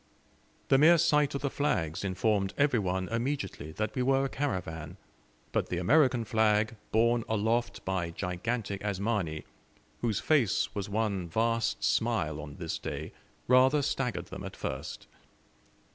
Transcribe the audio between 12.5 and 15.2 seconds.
this day, rather staggered them at first.